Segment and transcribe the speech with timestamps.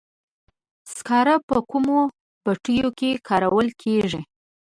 [0.93, 1.97] سکاره په کومو
[2.43, 4.21] بټیو کې کارول کیږي؟